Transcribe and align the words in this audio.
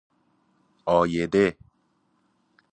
عایده 0.87 1.45